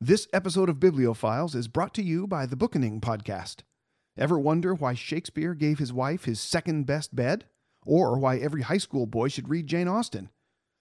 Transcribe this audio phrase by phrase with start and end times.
[0.00, 3.62] This episode of Bibliophiles is brought to you by the Bookening Podcast.
[4.18, 7.46] Ever wonder why Shakespeare gave his wife his second best bed?
[7.86, 10.28] Or why every high school boy should read Jane Austen?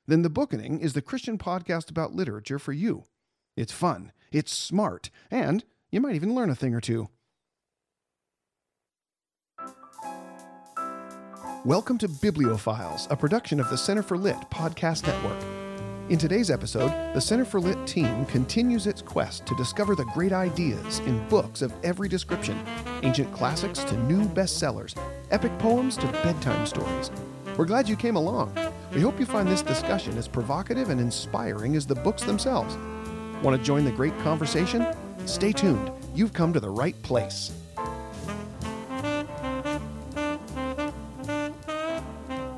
[0.05, 3.05] Then The Bookening is the Christian podcast about literature for you.
[3.55, 7.07] It's fun, it's smart, and you might even learn a thing or two.
[11.63, 15.54] Welcome to Bibliophiles, a production of the Center for Lit podcast network.
[16.07, 20.33] In today's episode, the Center for Lit team continues its quest to discover the great
[20.33, 22.63] ideas in books of every description
[23.01, 24.95] ancient classics to new bestsellers,
[25.31, 27.09] epic poems to bedtime stories.
[27.57, 28.55] We're glad you came along.
[28.93, 32.77] We hope you find this discussion as provocative and inspiring as the books themselves.
[33.41, 34.85] Want to join the great conversation?
[35.25, 35.91] Stay tuned.
[36.13, 37.51] You've come to the right place.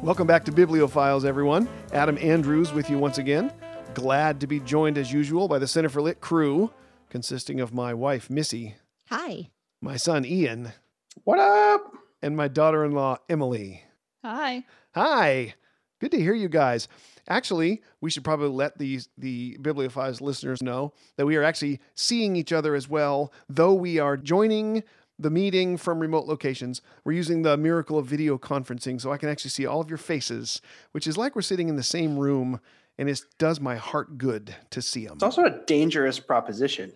[0.08, 1.68] Welcome back to Bibliophiles, everyone.
[1.92, 3.52] Adam Andrews with you once again.
[3.94, 6.72] Glad to be joined as usual by the Center for Lit crew,
[7.10, 8.76] consisting of my wife, Missy,
[9.10, 9.50] Hi.
[9.82, 10.72] my son, Ian,
[11.26, 11.92] What up?
[12.22, 13.84] and my daughter in law, Emily.
[14.24, 14.64] Hi.
[14.96, 15.56] Hi.
[16.00, 16.88] Good to hear you guys.
[17.28, 22.38] Actually, we should probably let these the Bibliophiles listeners know that we are actually seeing
[22.38, 24.84] each other as well, though we are joining
[25.20, 26.82] the meeting from remote locations.
[27.04, 29.98] We're using the miracle of video conferencing so I can actually see all of your
[29.98, 32.60] faces, which is like we're sitting in the same room
[32.98, 35.16] and it does my heart good to see them.
[35.16, 36.94] It's also a dangerous proposition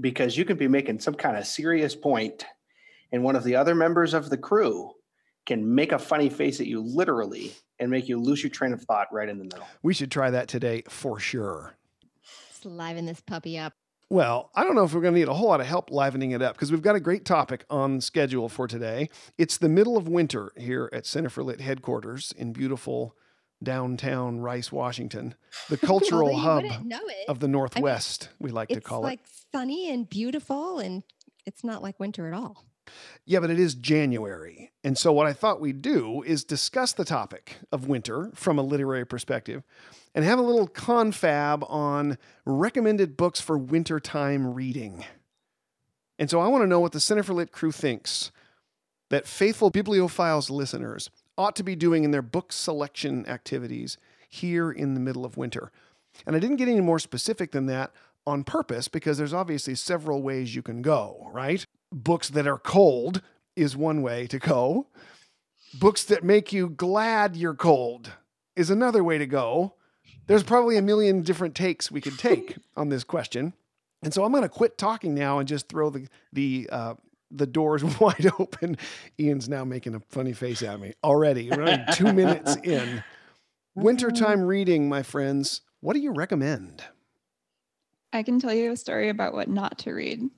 [0.00, 2.44] because you can be making some kind of serious point,
[3.10, 4.92] and one of the other members of the crew
[5.46, 8.82] can make a funny face at you literally and make you lose your train of
[8.82, 9.66] thought right in the middle.
[9.82, 11.74] We should try that today for sure.
[12.50, 13.72] Let's liven this puppy up.
[14.10, 16.30] Well, I don't know if we're going to need a whole lot of help livening
[16.30, 19.10] it up because we've got a great topic on schedule for today.
[19.36, 23.14] It's the middle of winter here at Center for Lit headquarters in beautiful
[23.62, 25.34] downtown Rice, Washington,
[25.68, 27.28] the cultural you hub wouldn't know it.
[27.28, 29.22] of the Northwest, we like to call like it.
[29.24, 31.02] It's like sunny and beautiful, and
[31.44, 32.67] it's not like winter at all.
[33.24, 34.72] Yeah, but it is January.
[34.82, 38.62] And so, what I thought we'd do is discuss the topic of winter from a
[38.62, 39.62] literary perspective
[40.14, 45.04] and have a little confab on recommended books for wintertime reading.
[46.18, 48.30] And so, I want to know what the Center for Lit crew thinks
[49.10, 53.96] that faithful Bibliophiles listeners ought to be doing in their book selection activities
[54.28, 55.70] here in the middle of winter.
[56.26, 57.92] And I didn't get any more specific than that
[58.26, 61.64] on purpose because there's obviously several ways you can go, right?
[61.92, 63.22] Books that are cold
[63.56, 64.86] is one way to go.
[65.78, 68.12] Books that make you glad you're cold
[68.56, 69.74] is another way to go.
[70.26, 73.54] There's probably a million different takes we could take on this question.
[74.02, 76.94] And so I'm going to quit talking now and just throw the the uh,
[77.30, 78.76] the doors wide open.
[79.18, 81.50] Ian's now making a funny face at me already.
[81.50, 83.02] We're only two minutes in.
[83.74, 85.62] Wintertime reading, my friends.
[85.80, 86.82] What do you recommend?
[88.12, 90.30] I can tell you a story about what not to read.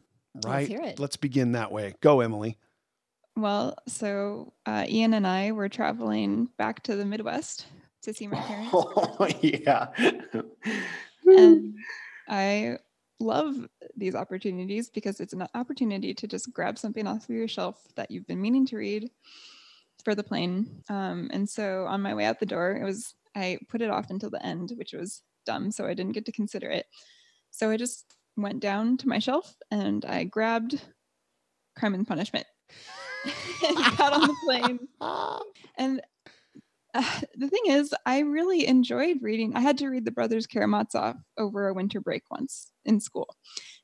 [0.45, 0.69] Right.
[0.69, 0.99] hear it.
[0.99, 1.95] Let's begin that way.
[2.01, 2.57] Go, Emily.
[3.37, 7.67] Well, so uh, Ian and I were traveling back to the Midwest
[8.03, 8.71] to see my parents.
[8.73, 9.89] Oh, yeah.
[11.27, 11.75] and
[12.29, 12.79] I
[13.19, 17.83] love these opportunities because it's an opportunity to just grab something off of your shelf
[17.97, 19.11] that you've been meaning to read
[20.05, 20.83] for the plane.
[20.89, 24.11] Um, and so on my way out the door, it was I put it off
[24.11, 26.87] until the end, which was dumb, so I didn't get to consider it.
[27.51, 30.81] So I just went down to my shelf and I grabbed
[31.77, 32.47] Crime and Punishment
[33.69, 34.79] and got on the plane.
[35.79, 36.01] And
[36.93, 39.55] uh, the thing is, I really enjoyed reading.
[39.55, 43.35] I had to read the Brothers Karamazov over a winter break once in school,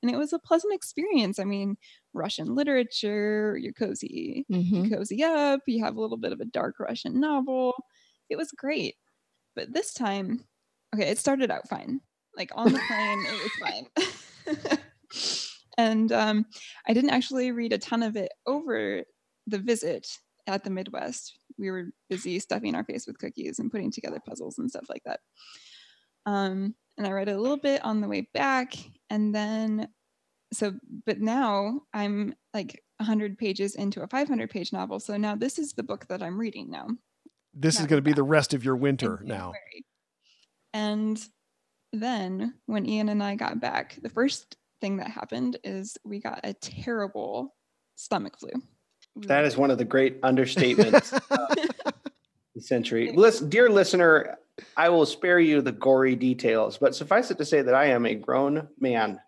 [0.03, 1.39] and it was a pleasant experience.
[1.39, 1.77] I mean,
[2.13, 4.85] Russian literature, you're cozy, Mm-hmm.
[4.87, 7.73] you cozy up, you have a little bit of a dark Russian novel.
[8.29, 8.97] It was great.
[9.55, 10.45] But this time,
[10.95, 12.01] okay, it started out fine.
[12.37, 13.87] Like on the plane, it was fine.
[15.79, 16.47] and um,
[16.87, 19.03] I didn't actually read a ton of it over
[19.47, 20.07] the visit
[20.47, 21.39] at the Midwest.
[21.59, 25.03] We were busy stuffing our face with cookies and putting together puzzles and stuff like
[25.05, 25.21] that.
[26.27, 28.75] Um, and I read a little bit on the way back,
[29.11, 29.89] and then
[30.53, 35.01] so, but now I'm like 100 pages into a 500 page novel.
[35.01, 36.89] So now this is the book that I'm reading now.
[37.53, 39.53] This is going to be the rest of your winter now.
[40.75, 41.23] And
[41.93, 46.41] then when Ian and I got back, the first thing that happened is we got
[46.45, 47.55] a terrible
[47.97, 48.51] stomach flu.
[49.17, 51.95] That is one of the great understatements of
[52.55, 53.13] the century.
[53.13, 54.37] Listen, dear listener,
[54.77, 58.07] I will spare you the gory details, but suffice it to say that I am
[58.07, 59.21] a grown man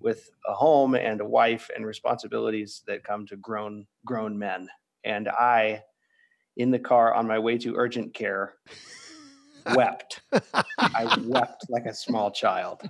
[0.00, 4.68] with a home and a wife and responsibilities that come to grown grown men.
[5.04, 5.82] And I,
[6.56, 8.54] in the car on my way to urgent care,
[9.74, 10.20] wept.
[10.32, 12.82] I wept like a small child.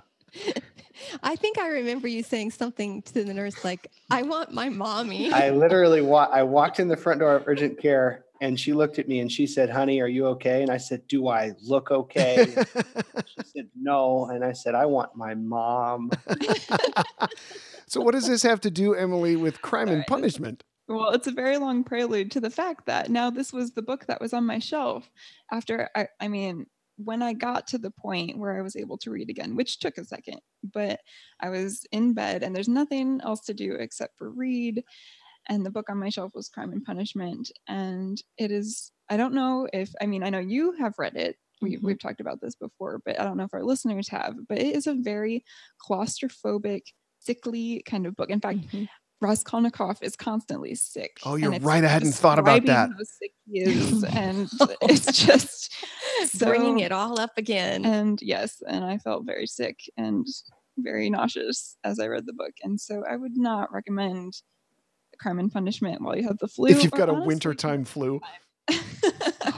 [1.23, 5.31] I think I remember you saying something to the nurse like, "I want my mommy."
[5.31, 8.99] I literally wa- I walked in the front door of urgent care and she looked
[8.99, 11.91] at me and she said, "Honey, are you okay?" And I said, "Do I look
[11.91, 12.45] okay?"
[13.25, 16.11] she said, "No." And I said, "I want my mom."
[17.87, 20.63] so, what does this have to do, Emily, with crime and punishment?
[20.87, 24.05] Well, it's a very long prelude to the fact that now this was the book
[24.07, 25.09] that was on my shelf
[25.51, 29.11] after I, I mean, when I got to the point where I was able to
[29.11, 31.01] read again, which took a second, but
[31.41, 34.83] I was in bed and there's nothing else to do except for read.
[35.49, 37.51] And the book on my shelf was Crime and Punishment.
[37.67, 41.37] And it is, I don't know if, I mean, I know you have read it.
[41.61, 41.83] We, Mhm.
[41.83, 44.35] We've talked about this before, but I don't know if our listeners have.
[44.47, 45.43] But it is a very
[45.89, 46.81] claustrophobic,
[47.19, 48.29] sickly kind of book.
[48.29, 48.87] In fact, Mhm.
[49.19, 51.17] Raskolnikov is constantly sick.
[51.25, 51.83] Oh, you're right.
[51.83, 52.97] I hadn't thought about describing that.
[52.97, 54.49] How sick he is, and
[54.83, 55.73] it's just
[56.39, 57.85] Bringing it all up again.
[57.85, 60.25] And yes, and I felt very sick and
[60.77, 64.33] very nauseous as I read the book, and so I would not recommend
[65.19, 66.69] Crime and Punishment while you have the flu.
[66.69, 68.21] if you've or got a honestly- wintertime flu.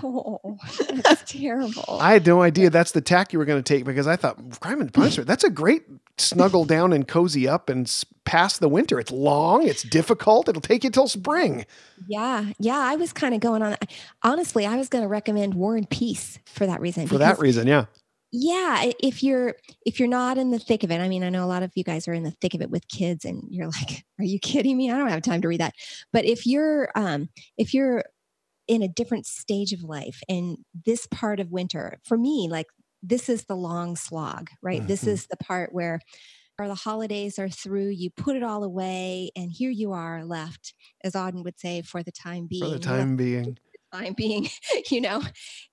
[0.03, 0.57] Oh,
[1.03, 1.97] that's terrible.
[1.99, 4.59] I had no idea that's the tack you were going to take because I thought
[4.59, 5.27] crime and punishment.
[5.27, 5.83] That's a great
[6.17, 7.91] snuggle down and cozy up and
[8.25, 8.99] pass the winter.
[8.99, 10.49] It's long, it's difficult.
[10.49, 11.65] It'll take you till spring.
[12.07, 12.77] Yeah, yeah.
[12.77, 13.77] I was kind of going on.
[14.23, 17.07] Honestly, I was going to recommend War and Peace for that reason.
[17.07, 17.85] For that reason, yeah.
[18.31, 19.55] yeah, if you're
[19.85, 21.71] if you're not in the thick of it, I mean, I know a lot of
[21.75, 24.39] you guys are in the thick of it with kids, and you're like, "Are you
[24.39, 24.91] kidding me?
[24.91, 25.73] I don't have time to read that."
[26.13, 28.03] But if you're um, if you're
[28.69, 32.67] in a different stage of life, and this part of winter, for me, like
[33.03, 34.87] this is the long slog, right?
[34.87, 35.13] This Mhm.
[35.15, 36.01] is the part where
[36.59, 40.73] or the holidays are through, you put it all away, and here you are left,
[41.03, 42.59] as Auden would say, for the time being.
[42.59, 43.57] For the time being.
[43.93, 44.47] time being,
[44.91, 45.23] you know,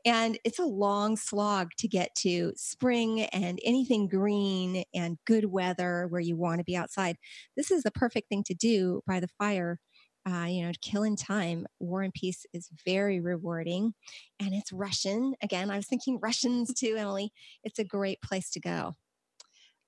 [0.04, 6.06] and it's a long slog to get to spring and anything green and good weather
[6.08, 7.16] where you want to be outside.
[7.56, 9.80] This is the perfect thing to do by the fire.
[10.28, 13.94] Uh, you know, to kill in time, War and Peace is very rewarding,
[14.40, 15.34] and it's Russian.
[15.40, 17.32] Again, I was thinking Russians too, Emily.
[17.62, 18.96] It's a great place to go.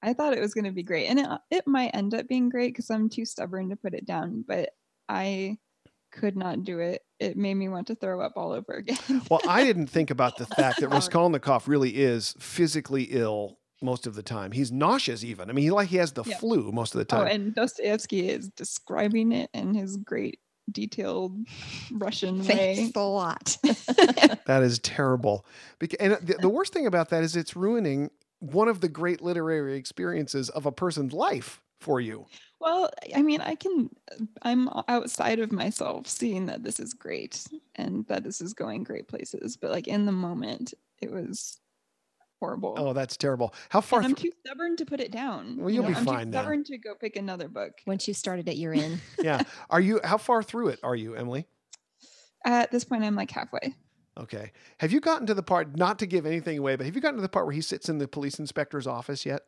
[0.00, 2.50] I thought it was going to be great, and it it might end up being
[2.50, 4.70] great because I'm too stubborn to put it down, but
[5.08, 5.58] I
[6.12, 7.02] could not do it.
[7.18, 9.22] It made me want to throw up all over again.
[9.30, 14.14] Well, I didn't think about the fact that Raskolnikov really is physically ill most of
[14.14, 14.52] the time.
[14.52, 15.50] He's nauseous even.
[15.50, 16.36] I mean, he like he has the Yeah.
[16.38, 17.20] flu most of the time.
[17.20, 17.32] Oh, time.
[17.40, 20.40] and Dostoevsky is describing it in his great
[20.70, 21.36] detailed
[21.92, 22.74] Russian way.
[22.76, 23.56] Thanks a lot.
[24.46, 25.44] That is terrible.
[26.00, 28.10] And the, the worst thing about that is it's ruining
[28.40, 32.24] one of the great literary experiences of a person's life for you.
[32.60, 33.90] Well, I mean, I can,
[34.42, 37.44] I'm outside of myself seeing that this is great
[37.76, 39.56] and that this is going great places.
[39.56, 40.72] But like in the moment,
[41.02, 41.58] it was
[42.40, 42.74] horrible.
[42.76, 43.54] Oh, that's terrible.
[43.68, 44.00] How far?
[44.00, 44.30] and I'm through?
[44.30, 45.56] too stubborn to put it down.
[45.58, 46.40] Well, you you'll know, be I'm fine too then.
[46.40, 47.72] stubborn to go pick another book.
[47.86, 49.00] Once you started it, you're in.
[49.20, 49.42] yeah.
[49.70, 50.00] Are you?
[50.04, 51.46] How far through it are you, Emily?
[52.44, 53.74] At this point, I'm like halfway.
[54.18, 54.52] Okay.
[54.78, 55.76] Have you gotten to the part?
[55.76, 57.88] Not to give anything away, but have you gotten to the part where he sits
[57.88, 59.42] in the police inspector's office yet?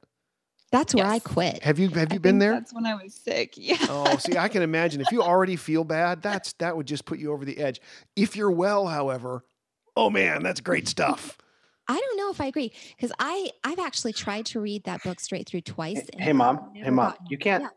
[0.72, 1.64] That's where I quit.
[1.64, 1.88] Have you?
[1.88, 2.52] Have I you been think there?
[2.52, 3.54] That's when I was sick.
[3.56, 3.76] Yeah.
[3.88, 7.18] Oh, see, I can imagine if you already feel bad, that's that would just put
[7.18, 7.80] you over the edge.
[8.14, 9.44] If you're well, however,
[9.96, 11.36] oh man, that's great stuff.
[11.90, 15.20] I don't know if I agree because I I've actually tried to read that book
[15.20, 16.00] straight through twice.
[16.12, 17.68] and Hey mom, hey mom, gotten- you can't Yeah.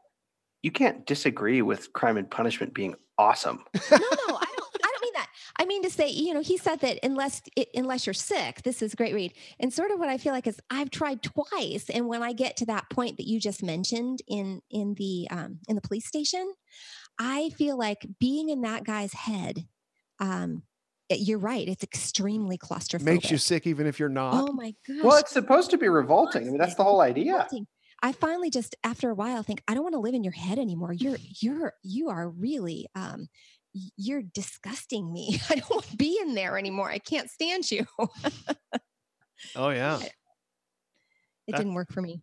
[0.61, 3.63] you can't disagree with crime and punishment being awesome.
[3.91, 4.69] No, no, I don't.
[4.85, 5.27] I don't mean that.
[5.59, 8.81] I mean to say, you know, he said that unless it, unless you're sick, this
[8.81, 9.33] is a great read.
[9.59, 12.57] And sort of what I feel like is I've tried twice, and when I get
[12.57, 16.53] to that point that you just mentioned in in the um, in the police station,
[17.19, 19.67] I feel like being in that guy's head.
[20.19, 20.63] Um,
[21.19, 21.67] you're right.
[21.67, 23.03] It's extremely claustrophobic.
[23.03, 24.33] Makes you sick even if you're not.
[24.35, 24.97] Oh my gosh.
[25.03, 26.43] Well, it's supposed to be revolting.
[26.43, 27.47] I mean, that's the whole idea.
[28.01, 30.59] I finally just after a while think I don't want to live in your head
[30.59, 30.91] anymore.
[30.93, 33.27] You're you're you are really um
[33.95, 35.39] you're disgusting me.
[35.49, 36.89] I don't want to be in there anymore.
[36.89, 37.85] I can't stand you.
[39.55, 39.99] Oh yeah.
[39.99, 40.11] It
[41.49, 42.21] That- didn't work for me.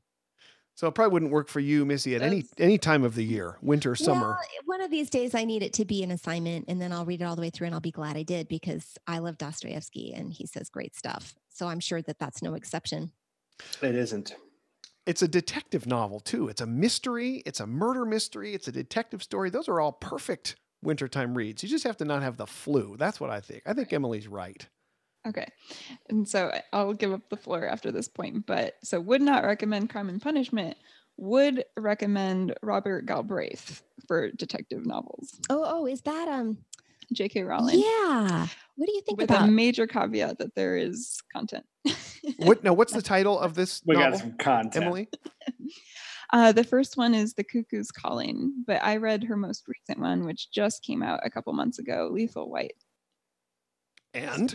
[0.80, 3.58] So it probably wouldn't work for you, Missy, at any any time of the year,
[3.60, 4.28] winter, summer.
[4.28, 7.04] Well, one of these days I need it to be an assignment and then I'll
[7.04, 9.36] read it all the way through and I'll be glad I did because I love
[9.36, 11.34] Dostoevsky and he says great stuff.
[11.50, 13.12] So I'm sure that that's no exception.
[13.82, 14.34] It isn't.
[15.04, 16.48] It's a detective novel too.
[16.48, 17.42] It's a mystery.
[17.44, 18.54] It's a murder mystery.
[18.54, 19.50] It's a detective story.
[19.50, 21.62] Those are all perfect wintertime reads.
[21.62, 22.96] You just have to not have the flu.
[22.96, 23.64] That's what I think.
[23.66, 24.66] I think Emily's right.
[25.26, 25.46] Okay.
[26.08, 28.46] And so I- I'll give up the floor after this point.
[28.46, 30.76] But so would not recommend Crime and Punishment.
[31.18, 35.38] Would recommend Robert Galbraith for detective novels.
[35.50, 36.58] Oh, oh, is that um
[37.12, 37.42] J.K.
[37.42, 37.80] Rowling.
[37.80, 38.46] yeah.
[38.76, 41.66] What do you think With about a major caveat that there is content.
[42.36, 42.72] What now?
[42.74, 44.84] What's the title of this We novel, got some content.
[44.84, 45.08] Emily?
[46.32, 50.24] Uh, the first one is The Cuckoo's Calling, but I read her most recent one,
[50.24, 52.76] which just came out a couple months ago, Lethal White.
[54.14, 54.54] And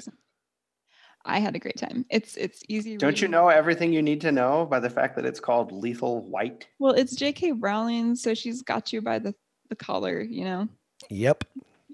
[1.25, 2.05] I had a great time.
[2.10, 2.98] It's it's easy.
[2.98, 6.22] Don't you know everything you need to know by the fact that it's called Lethal
[6.22, 6.67] White?
[6.79, 7.53] Well, it's J.K.
[7.53, 9.34] Rowling, so she's got you by the
[9.70, 10.67] the collar, you know,
[11.10, 11.44] yep,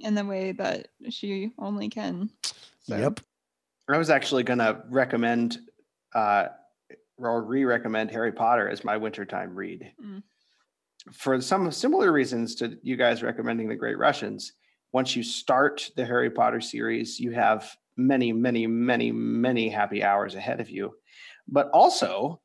[0.01, 2.29] in the way that she only can.
[2.83, 3.21] So, yep.
[3.87, 5.59] I was actually going to recommend
[6.13, 6.47] uh,
[7.17, 9.91] or re-recommend Harry Potter as my wintertime read.
[10.03, 10.23] Mm.
[11.11, 14.53] For some similar reasons to you guys recommending The Great Russians.
[14.93, 17.75] Once you start the Harry Potter series, you have
[18.07, 20.93] many, many, many, many happy hours ahead of you.
[21.47, 22.41] But also,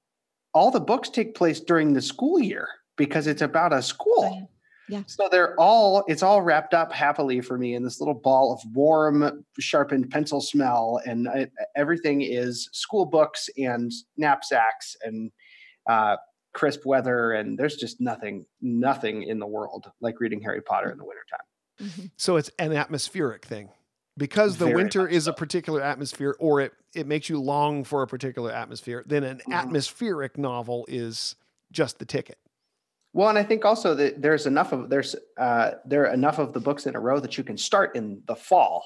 [0.55, 4.25] all the books take place during the school year because it's about a school.
[4.25, 4.47] Oh, yeah.
[4.89, 5.03] Yeah.
[5.07, 8.61] So they're all, it's all wrapped up happily for me in this little ball of
[8.73, 11.01] warm, sharpened pencil smell.
[11.05, 15.33] And I, everything is school books and knapsacks and
[15.91, 16.19] uh,
[16.55, 17.33] crisp weather.
[17.33, 21.41] And there's just nothing, nothing in the world like reading Harry Potter in the wintertime.
[21.83, 22.11] Mhm.
[22.17, 23.71] So it's an atmospheric thing.
[24.18, 28.02] Because the Very winter is a particular atmosphere or it, it makes you long for
[28.02, 29.52] a particular atmosphere, then an Mhm.
[29.52, 31.37] atmospheric novel is
[31.70, 32.38] just the ticket.
[33.12, 36.52] Well, and I think also that there's enough of there's uh, there are enough of
[36.52, 38.85] the books in a row that you can start in the fall,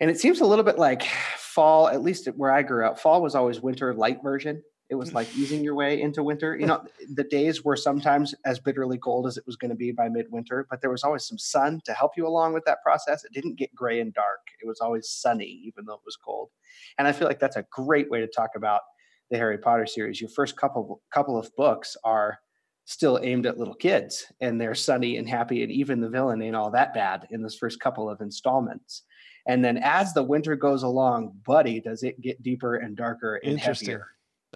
[0.00, 1.04] and it seems a little bit like
[1.36, 1.88] fall.
[1.88, 4.62] At least where I grew up, fall was always winter light version.
[4.88, 6.56] It was like easing your way into winter.
[6.56, 9.92] You know, the days were sometimes as bitterly cold as it was going to be
[9.92, 13.24] by midwinter, but there was always some sun to help you along with that process.
[13.24, 14.40] It didn't get gray and dark.
[14.62, 16.50] It was always sunny, even though it was cold.
[16.98, 18.82] And I feel like that's a great way to talk about
[19.30, 20.20] the Harry Potter series.
[20.20, 22.38] Your first couple couple of books are
[22.86, 26.54] still aimed at little kids and they're sunny and happy and even the villain ain't
[26.54, 29.02] all that bad in this first couple of installments
[29.48, 33.58] and then as the winter goes along buddy does it get deeper and darker and
[33.58, 34.06] heavier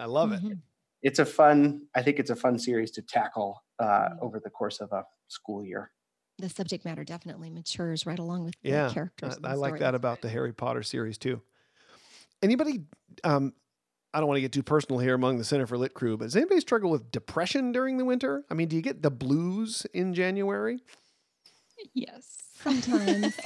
[0.00, 0.42] I love it.
[0.42, 0.58] Mhm.
[1.02, 4.18] it's a fun i think it's a fun series to tackle uh, Mhm.
[4.22, 5.92] over the course of a school year
[6.38, 9.34] The subject matter definitely matures right along with Yeah, the characters.
[9.34, 11.40] I, and I like that about the Harry Potter series too.
[12.42, 12.84] Anybody,
[13.24, 13.52] um,
[14.14, 16.24] I don't want to get too personal here among the Center for Lit crew, but
[16.26, 18.44] does anybody struggle with depression during the winter?
[18.50, 20.82] I mean, do you get the blues in January?
[21.94, 22.24] Yes.
[22.62, 23.38] Sometimes.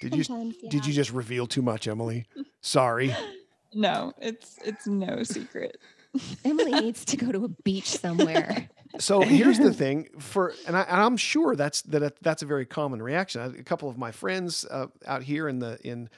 [0.00, 2.26] Did you sometimes, did you just reveal too much, Emily?
[2.62, 3.14] Sorry.
[3.74, 5.78] No, it's it's no secret.
[6.44, 8.68] Emily needs to go to a beach somewhere.
[8.98, 12.66] So here's the thing for, and, I, and I'm sure that's that that's a very
[12.66, 13.40] common reaction.
[13.40, 16.10] I- A couple of my friends uh, out here in the in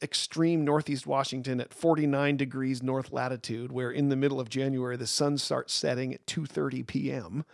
[0.00, 5.06] extreme northeast Washington at 49 degrees north latitude, where in the middle of January the
[5.08, 7.44] sun starts setting at 2:30 p.m.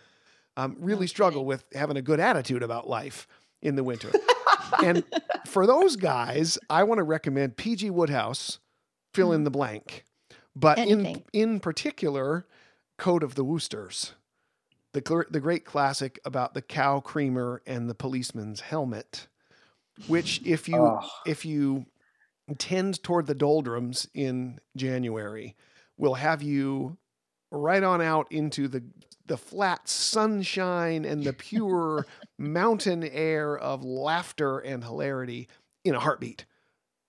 [0.55, 3.27] Um, really No struggle with having a good attitude about life
[3.63, 4.11] in the winter.
[4.83, 5.03] and
[5.47, 8.59] for those guys, I want to recommend PG Wodehouse,
[9.19, 10.05] fill in the blank,
[10.55, 11.23] but in Anything.
[11.33, 12.45] in particular,
[12.97, 14.13] Code of the Woosters,
[14.93, 19.27] the the great classic about the cow creamer and the policeman's helmet,
[20.07, 21.07] which if you Oh.
[21.25, 21.85] if you
[22.57, 25.55] tend toward the doldrums in January,
[25.97, 26.97] will have you
[27.51, 28.83] right on out into the
[29.27, 32.05] the flat sunshine and the pure
[32.39, 35.47] mountain air of laughter and hilarity
[35.85, 36.45] in a heartbeat.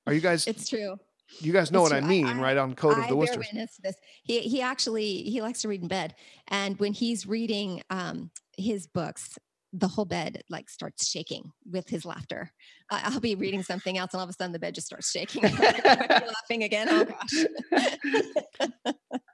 [0.07, 0.47] Are you guys?
[0.47, 0.99] It's true.
[1.39, 2.07] You guys know it's what I true.
[2.09, 2.57] I- mean, I- right?
[2.57, 3.39] On Code of the Woosters.
[3.39, 3.95] witness to this.
[4.25, 6.15] He he actually he likes to read in bed,
[6.49, 9.39] and when he's reading um, his books,
[9.73, 12.51] the whole bed like starts shaking with his laughter.
[12.91, 15.11] I I'll be reading something else, and all of a sudden the bed just starts
[15.11, 15.43] shaking.
[15.85, 16.89] Laughing again?
[16.91, 17.45] Oh gosh!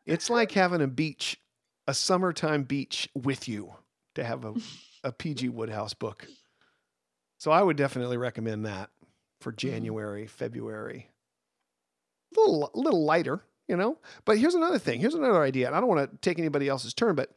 [0.04, 1.36] It's like having a beach,
[1.86, 3.72] a summertime beach with you
[4.14, 4.54] to have a,
[5.02, 6.26] a PG Wodehouse book.
[7.38, 8.90] So I would definitely recommend that
[9.40, 11.08] for January, February.
[12.36, 13.98] A little, little lighter, you know.
[14.24, 15.00] But here's another thing.
[15.00, 15.66] Here's another idea.
[15.66, 17.30] And I don't want to take anybody else's turn, but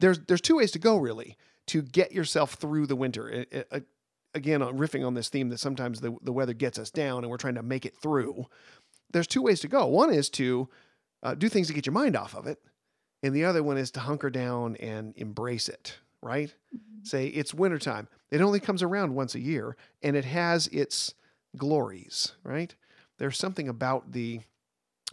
[0.00, 1.36] there's there's two ways to go really
[1.66, 3.28] to get yourself through the winter.
[3.28, 3.80] It- it- uh,
[4.34, 7.30] again, on riffing on this theme that sometimes the, the weather gets us down and
[7.30, 8.46] we're trying to make it through.
[9.12, 9.86] There's two ways to go.
[9.86, 10.68] One is to
[11.22, 12.60] uh, do things to get your mind off of it,
[13.22, 15.96] and the other one is to hunker down and embrace it.
[16.20, 16.52] Right?
[17.04, 18.08] Say it's wintertime.
[18.30, 21.14] It only comes around once a year, and it has its
[21.56, 22.32] glories.
[22.42, 22.74] Right?
[23.18, 24.40] There's something about the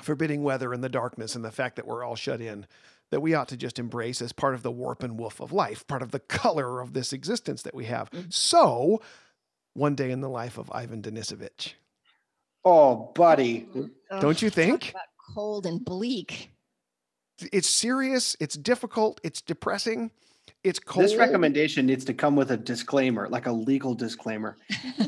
[0.01, 2.65] forbidding weather and the darkness and the fact that we're all shut in
[3.11, 5.85] that we ought to just embrace as part of the warp and woof of life,
[5.85, 8.09] part of the color of this existence that we have.
[8.09, 8.29] Mm-hmm.
[8.29, 9.01] So,
[9.73, 11.73] one day in the life of Ivan Denisovich.
[12.65, 13.67] oh buddy
[14.19, 14.93] Don't you think?
[15.33, 16.51] cold and bleak?
[17.51, 20.11] It's serious, it's difficult, it's depressing,
[20.63, 21.05] it's cold.
[21.05, 24.57] This recommendation needs to come with a disclaimer, like a legal disclaimer.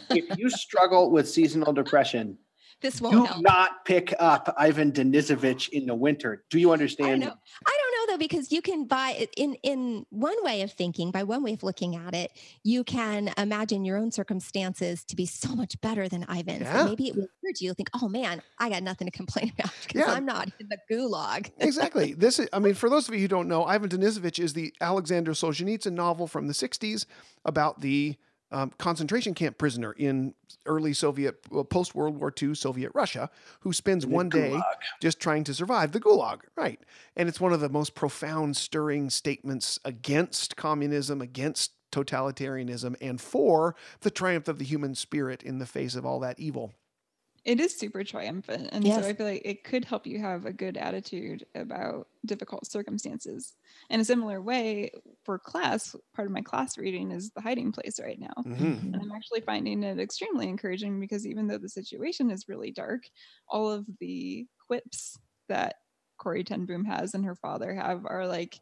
[0.10, 2.38] if you struggle with seasonal depression,
[2.84, 3.42] This won't do help.
[3.42, 6.44] not pick up Ivan Denisovich in the winter.
[6.52, 7.24] Do you understand?
[7.24, 7.34] I know.
[7.66, 11.24] I don't know though because you can buy in in one way of thinking, by
[11.24, 12.32] one way of looking at it,
[12.64, 16.62] you can imagine your own circumstances to be so much better than Ivan's.
[16.62, 16.82] Yeah.
[16.82, 17.54] And maybe it will you.
[17.60, 20.14] You'll think, oh man, I got nothing to complain about because Yeah.
[20.14, 21.52] I'm not in the gulag.
[21.60, 22.14] exactly.
[22.14, 24.74] This is, I mean, for those of you who don't know, Ivan Denisovich is the
[24.82, 27.06] Alexander Solzhenitsyn novel from the 60s
[27.46, 28.18] about the
[28.54, 30.34] um, concentration camp prisoner in
[30.66, 33.30] early Soviet, post World War II Soviet Russia,
[33.62, 34.58] who spends one day
[35.02, 36.42] just trying to survive the gulag.
[36.56, 36.80] Right.
[37.16, 43.76] And it's one of the most profound, stirring statements against communism, against totalitarianism, and for
[44.02, 46.74] the triumph of the human spirit in the face of all that evil.
[47.46, 48.70] It is super triumphant.
[48.72, 48.94] And Yes.
[48.94, 53.58] so I feel like it could help you have a good attitude about difficult circumstances.
[53.90, 54.92] In a similar way,
[55.26, 58.34] for class, part of my class reading is The Hiding Place right now.
[58.46, 58.94] Mhm.
[58.94, 63.04] And I'm actually finding it extremely encouraging because even though the situation is really dark,
[63.50, 65.18] all of the quips
[65.50, 65.76] that
[66.18, 68.60] Corrie Ten Boom has and her father have are like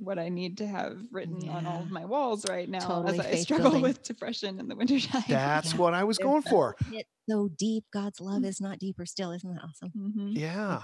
[0.00, 3.26] what I need to have written on all of my walls right now Totally as
[3.26, 3.82] I struggle building.
[3.82, 5.22] with depression in the wintertime.
[5.28, 5.78] That's Yeah.
[5.78, 6.76] what I was They're going so for.
[6.90, 7.84] hit so deep.
[7.92, 9.30] God's love is not deeper still.
[9.32, 9.92] Isn't that awesome?
[9.96, 10.36] Mhm.
[10.38, 10.82] Yeah.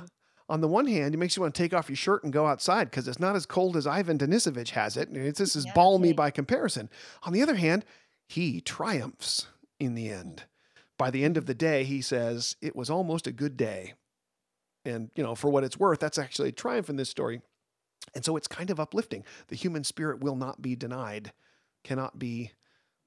[0.49, 2.47] On the one hand, it makes you want to take off your shirt and go
[2.47, 5.09] outside because it's not as cold as Ivan Denisovich has it.
[5.09, 6.17] and It's this is Yeah, balmy right.
[6.17, 6.89] by comparison.
[7.25, 7.85] On the other hand,
[8.29, 9.47] he triumphs
[9.81, 10.45] in the end.
[10.99, 13.95] By the end of the day, he says, It was almost a good day.
[14.85, 17.43] And, you know, for what it's worth, that's actually a triumph in this story.
[18.15, 19.25] And so it's kind of uplifting.
[19.49, 21.33] The human spirit will not be denied,
[21.85, 22.53] cannot be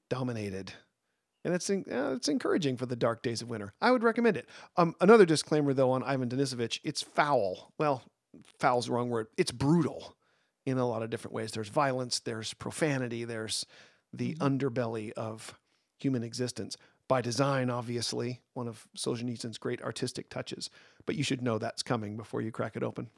[0.08, 0.72] dominated.
[1.44, 3.72] And it's uh, it's encouraging for the dark days of winter.
[3.80, 4.46] I would recommend it.
[4.76, 7.72] Um, another disclaimer, though, on Ivan Denisovich, it's foul.
[7.78, 8.02] Well,
[8.58, 9.28] foul's the wrong word.
[9.38, 10.16] It's brutal
[10.66, 11.52] in a lot of different ways.
[11.52, 13.64] There's violence, there's profanity, there's
[14.12, 15.58] the underbelly of
[15.98, 16.76] human existence.
[17.08, 20.70] By design, obviously, one of Solzhenitsyn's great artistic touches.
[21.06, 23.08] But you should know that's coming before you crack it open.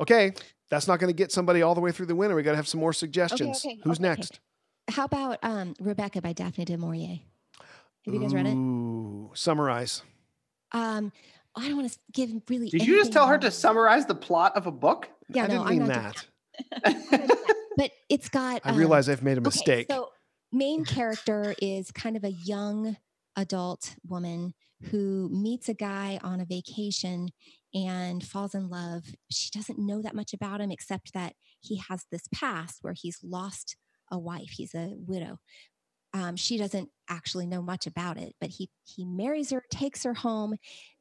[0.00, 0.32] Okay,
[0.70, 2.34] that's not going to get somebody all the way through the winter.
[2.34, 3.64] We got to have some more suggestions.
[3.64, 4.08] okay, Who's okay.
[4.08, 4.40] next?
[4.88, 7.18] How about um, Rebecca by Daphne du Maurier?
[8.04, 9.36] Have you guys read it?
[9.36, 10.02] Summarize.
[10.72, 11.12] Um,
[11.56, 12.68] I don't want to give really.
[12.68, 15.08] Did you just tell her to summarize the plot of a book?
[15.28, 16.26] Yeah, I no, didn't I'm mean not
[16.84, 17.56] doing that.
[17.76, 18.62] But it's got.
[18.64, 19.90] I um, realize I've made a mistake.
[19.90, 20.08] Okay, so
[20.50, 22.96] main character is kind of a young
[23.36, 24.54] adult woman
[24.90, 27.28] who meets a guy on a vacation
[27.76, 29.04] and falls in love.
[29.30, 33.18] She doesn't know that much about him except that he has this past where he's
[33.22, 33.76] lost
[34.10, 34.48] a wife.
[34.50, 35.38] He's a widow.
[36.14, 40.14] Um, she doesn't actually know much about it, but he he marries her, takes her
[40.14, 40.56] home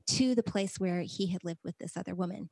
[0.07, 2.49] to the place where he had lived with this other woman,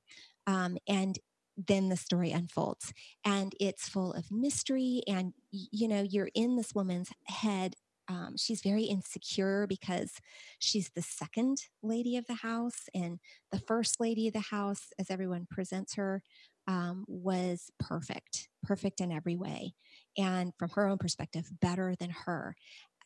[0.47, 1.19] um, and
[1.57, 6.73] then the story unfolds and it's full of mystery and you know you're in this
[6.73, 7.75] woman's head
[8.07, 10.13] um, she's very insecure because
[10.59, 13.19] she's the second lady of the house and
[13.51, 16.21] the first lady of the house as everyone presents her
[16.67, 19.73] um, was perfect perfect in every way
[20.17, 22.55] and from her own perspective better than her.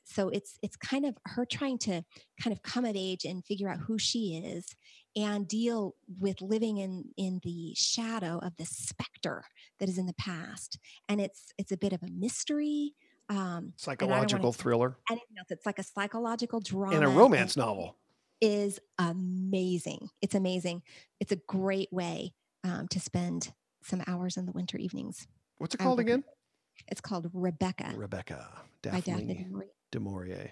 [0.06, 2.02] So it's it's kind of her trying to
[2.42, 4.66] kind of come of age and figure out who she is
[5.18, 9.44] and deal with living in in the shadow of the specter
[9.80, 10.80] that is in the past.
[11.10, 12.94] And it's it's a bit of a mystery
[13.30, 17.58] um Psychological wanna- thriller anything else it's like a psychological drama and a that romance
[17.58, 17.98] novel.
[18.42, 20.82] is amazing it's amazing
[21.20, 25.80] it's a great way um, to spend some hours in the winter evenings What's it
[25.80, 26.24] called again?
[26.88, 28.48] it's called rebecca Rebecca
[28.84, 29.70] by daphne Daphne du Maurier.
[29.92, 30.52] du Maurier.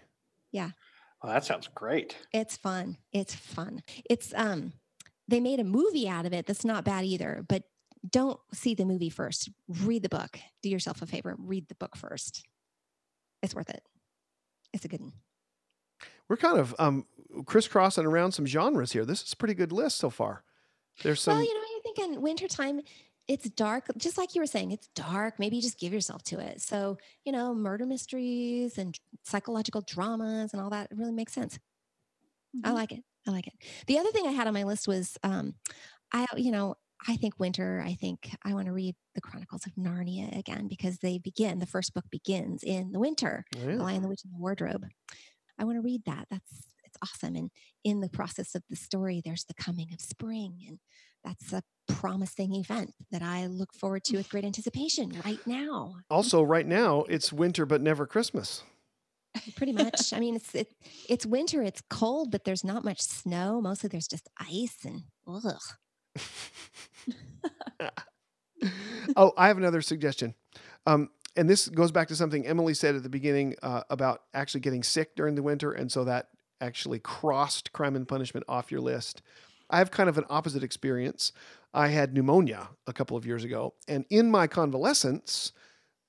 [1.23, 2.15] Oh, that sounds great.
[2.33, 2.97] It's fun.
[3.11, 3.81] It's fun.
[4.09, 4.73] It's um
[5.27, 7.63] they made a movie out of it that's not bad either, but
[8.07, 9.49] don't see the movie first.
[9.67, 10.37] Read the book.
[10.61, 11.33] Do yourself a favor.
[11.39, 12.43] Read the book first.
[13.45, 13.83] It's worth it.
[14.73, 15.13] It's a good one.
[16.27, 17.05] We're kind of um,
[17.45, 19.05] crisscrossing around some genres here.
[19.05, 20.43] This is a pretty good list so far.
[21.03, 21.37] There's some.
[21.37, 22.81] well, you know, I think in wintertime,
[23.27, 25.39] it's dark, just like you were saying, it's dark.
[25.39, 26.61] Maybe you just give yourself to it.
[26.61, 31.59] So, you know, murder mysteries and psychological dramas and all that really makes sense.
[32.63, 32.75] I Mhm.
[32.75, 33.03] like it.
[33.27, 33.53] I like it.
[33.87, 35.55] The other thing I had on my list was, um,
[36.11, 36.75] I, you know,
[37.07, 37.83] I think winter.
[37.85, 41.59] I think I want to read the Chronicles of Narnia again because they begin.
[41.59, 43.45] The first book begins in the winter.
[43.51, 43.75] The Yeah.
[43.77, 44.85] Lion, the Witch, and the Wardrobe.
[45.59, 46.27] I want to read that.
[46.29, 47.35] That's it's awesome.
[47.35, 47.51] And
[47.83, 50.79] in the process of the story, there's the coming of spring, and
[51.23, 55.95] that's a promising event that I look forward to with great anticipation right now.
[56.09, 58.63] Also, right now it's winter but never Christmas.
[59.55, 60.13] Pretty much.
[60.13, 60.69] I mean, it's it,
[61.09, 61.61] it's winter.
[61.61, 63.61] It's cold, but there's not much snow.
[63.61, 65.59] Mostly, there's just ice and ugh.
[69.15, 70.33] oh, I have another suggestion.
[70.85, 74.61] Um, and this goes back to something Emily said at the beginning uh, about actually
[74.61, 75.71] getting sick during the winter.
[75.71, 76.29] And so that
[76.61, 79.21] actually crossed crime and punishment off your list.
[79.69, 81.31] I have kind of an opposite experience.
[81.73, 85.51] I had pneumonia a couple of years ago, and in my convalescence,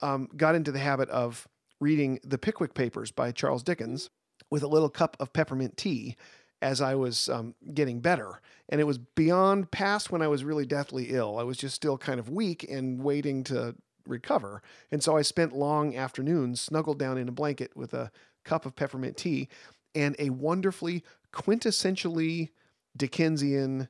[0.01, 1.49] um, got into the habit of
[1.81, 4.11] reading the Pickwick Papers by Charles Dickens
[4.51, 6.17] with a little cup of peppermint tea
[6.63, 8.41] as I was um, getting better.
[8.69, 11.39] And it was beyond past when I was really deathly ill.
[11.39, 13.75] I was just still kind of weak and waiting to
[14.07, 14.63] recover.
[14.91, 18.11] And so I spent long afternoons snuggled down in a blanket with a
[18.45, 19.49] cup of peppermint tea
[19.95, 22.51] and a wonderfully quintessentially
[22.97, 23.89] Dickensian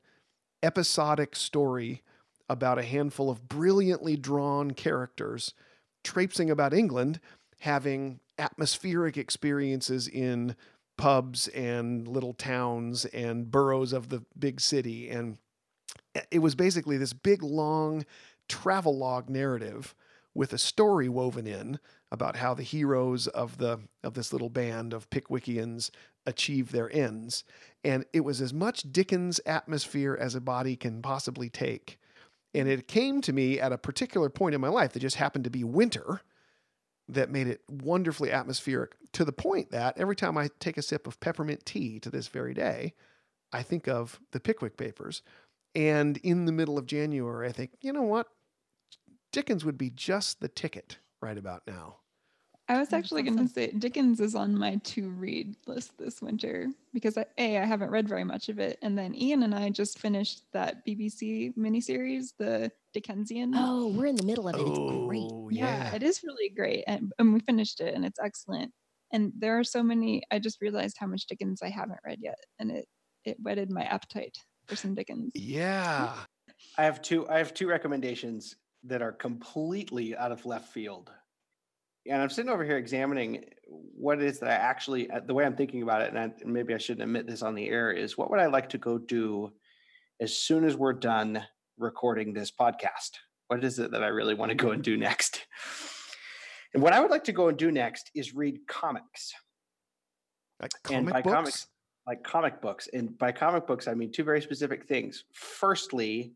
[0.63, 2.03] episodic story
[2.49, 5.55] about a handful of brilliantly drawn characters
[6.03, 7.21] traipsing about England,
[7.61, 10.55] having atmospheric experiences in
[10.97, 15.09] pubs and little towns and boroughs of the big city.
[15.09, 15.39] And
[16.31, 18.05] it was basically this big, long
[18.49, 19.95] travelogue narrative
[20.35, 21.79] with a story woven in
[22.13, 25.91] about how the heroes of the of this little band of Pickwickians
[26.27, 27.45] achieve their ends.
[27.83, 31.99] And it was as much Dickens atmosphere as a body can possibly take.
[32.55, 35.45] And it came to me at a particular point in my life that just happened
[35.45, 36.23] to be winter
[37.09, 41.07] that made it wonderfully atmospheric to the point that every time I take a sip
[41.07, 42.95] of peppermint tea to this very day,
[43.53, 45.23] I think of the Pickwick Papers.
[45.75, 48.29] And in the middle of January, I think, you know what?
[49.33, 51.99] Dickens would be just the ticket right about now.
[52.69, 56.69] I was actually going to say Dickens is on my to read list this winter
[56.93, 59.71] because I, a I haven't read very much of it, and then Ian and I
[59.71, 63.53] just finished that BBC miniseries, the Dickensian.
[63.55, 64.61] Oh, we're in the middle of it.
[64.63, 65.31] It's Oh, great.
[65.57, 65.91] yeah.
[65.91, 68.73] yeah, it is really great, and, and we finished it, and it's excellent.
[69.13, 70.23] And there are so many.
[70.33, 72.87] I just realized how much Dickens I haven't read yet, and it
[73.25, 75.31] it whetted my appetite for some Dickens.
[75.35, 76.13] Yeah.
[76.79, 77.29] I have two.
[77.29, 81.13] I have two recommendations that are completely out of left field,
[82.09, 85.11] and I'm sitting over here examining what it is that I actually.
[85.11, 87.55] uh, The way I'm thinking about it, and, I, maybe I shouldn't admit this on
[87.55, 89.53] the air, is what would I like to go do
[90.21, 91.43] as soon as we're done
[91.79, 93.19] recording this podcast?
[93.49, 95.47] What is it that I really want to go and do next?
[96.75, 99.33] And what I would like to go and do next is read comics.
[100.61, 101.35] Like And comic by books.
[101.35, 101.67] comics-
[102.07, 102.89] like comic books.
[102.93, 105.25] And by comic books, I mean two very specific things.
[105.33, 106.35] Firstly,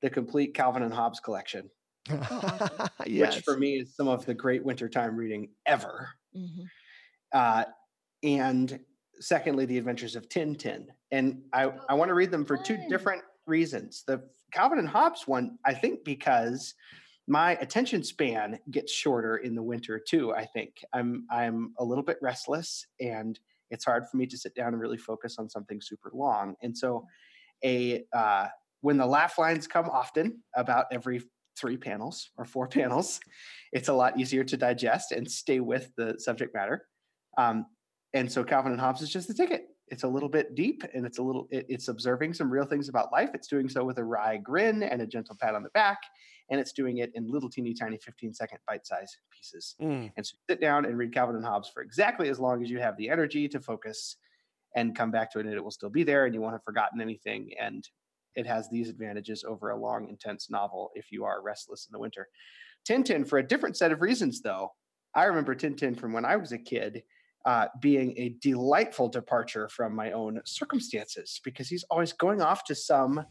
[0.00, 1.70] the complete Calvin and Hobbes collection,
[3.06, 3.36] yes.
[3.36, 6.08] which for me is some of the great wintertime reading ever.
[6.36, 6.66] Mhm.
[7.32, 7.64] Uh,
[8.22, 8.80] and
[9.20, 10.86] secondly, the adventures of Tintin.
[11.10, 14.04] And I, I want to read them for two different reasons.
[14.06, 16.74] The Calvin and Hobbes one, I think, because
[17.28, 20.34] my attention span gets shorter in the winter too.
[20.34, 23.38] I think I'm I'm a little bit restless, and
[23.70, 26.56] it's hard for me to sit down and really focus on something super long.
[26.62, 27.06] And so,
[27.64, 28.48] a uh,
[28.80, 31.22] when the laugh lines come often about every
[31.58, 33.20] three panels or four panels,
[33.72, 36.86] it's a lot easier to digest and stay with the subject matter.
[37.38, 37.66] Um,
[38.14, 39.66] and so Calvin and Hobbes is just the ticket.
[39.88, 42.88] It's a little bit deep and it's a little, it- it's observing some real things
[42.88, 43.30] about life.
[43.34, 45.98] It's doing so with a wry grin and a gentle pat on the back.
[46.50, 49.74] And it's doing it in little teeny tiny 15 second bite sized pieces.
[49.80, 50.12] Mm.
[50.16, 52.78] And so sit down and read Calvin and Hobbes for exactly as long as you
[52.80, 54.16] have the energy to focus
[54.74, 56.64] and come back to it and it will still be there and you won't have
[56.64, 57.50] forgotten anything.
[57.60, 57.86] And
[58.34, 61.98] it has these advantages over a long, intense novel if you are restless in the
[61.98, 62.28] winter.
[62.88, 64.72] Tintin, for a different set of reasons, though,
[65.14, 67.02] I remember Tintin from when I was a kid
[67.44, 72.74] uh, being a delightful departure from my own circumstances because he's always going off to
[72.74, 73.24] some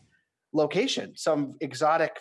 [0.54, 2.20] location, some exotic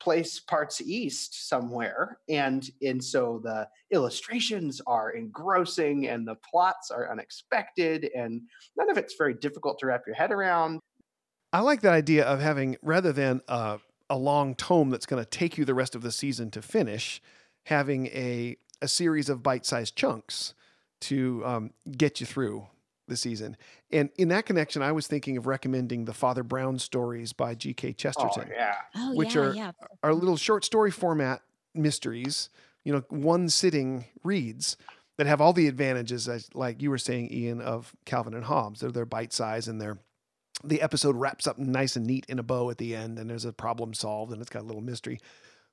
[0.00, 2.18] place parts east somewhere.
[2.28, 8.42] And and so the illustrations are engrossing and the plots are unexpected and
[8.76, 10.80] none of it's very difficult to wrap your head around
[11.52, 15.28] I like that idea of having rather than a, a long tome that's going to
[15.28, 17.20] take you the rest of the season to finish,
[17.64, 20.54] having a a series of bite-sized chunks
[21.00, 22.66] to um, get you through
[23.06, 23.56] the season.
[23.92, 27.90] And in that connection, I was thinking of recommending the Father Brown stories by G.K.
[27.90, 28.50] oh Chesterton.
[28.52, 29.72] yeah Oh, Which yeah, are- yeah.
[30.02, 31.42] Are little short story format
[31.74, 32.48] mysteries,
[32.84, 34.76] you know, one sitting reads
[35.16, 38.80] that have all the advantages, as, like you were saying, Ian, of Calvin and Hobbes.
[38.80, 39.98] They're, they're bite size and they're
[40.64, 43.44] the episode wraps up nice and neat in a bow at the end, and there's
[43.44, 45.20] a problem solved, and it's got a little mystery.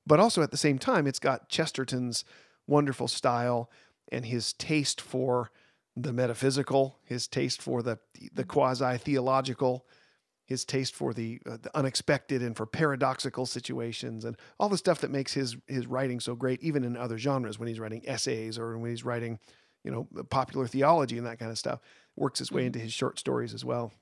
[0.06, 2.24] But also at the same time, it's got Chesterton's
[2.66, 3.70] wonderful style
[4.10, 5.50] and his taste for
[5.96, 7.98] the metaphysical, his taste for the
[8.32, 9.86] the quasi theological,
[10.46, 15.00] his taste for the, uh, the unexpected and for paradoxical situations, and all the stuff
[15.00, 18.58] that makes his his writing so great, even in other genres when he's writing essays
[18.58, 19.38] or when he's writing,
[19.84, 21.80] you know, popular theology and that kind of stuff,
[22.16, 22.66] works its way Mhm.
[22.66, 23.92] into his short stories as well.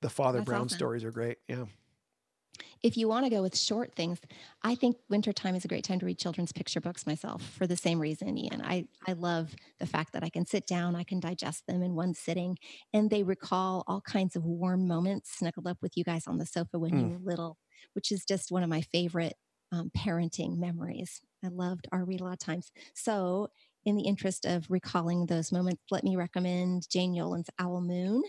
[0.00, 0.76] The Father That's Brown awesome.
[0.76, 1.38] stories are great.
[1.48, 1.64] Yeah.
[2.82, 4.20] If you want to go with short things,
[4.62, 7.76] I think wintertime is a great time to read children's picture books myself for the
[7.76, 8.60] same reason, Ian.
[8.62, 11.94] I, I love the fact that I can sit down, I can digest them in
[11.94, 12.58] one sitting,
[12.92, 16.46] and they recall all kinds of warm moments snuggled up with you guys on the
[16.46, 17.10] sofa when you Mm.
[17.10, 17.58] were little,
[17.94, 19.34] which is just one of my favorite
[19.72, 21.22] um, parenting memories.
[21.44, 22.70] I loved our read a lot of times.
[22.94, 23.48] So,
[23.84, 28.22] in the interest of recalling those moments, let me recommend Jane Yolen's Owl Moon.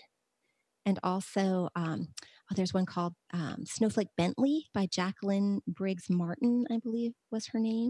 [0.86, 6.78] And also, um, oh, there's one called um, Snowflake Bentley by Jacqueline Briggs Martin, I
[6.78, 7.90] believe was her name.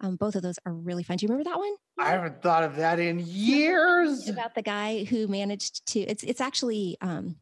[0.00, 1.16] Um, both of those are really fun.
[1.16, 1.74] Do you remember that one?
[1.98, 4.28] I haven't thought of that in years.
[4.28, 7.36] About the guy who managed to, it's, it's actually, um,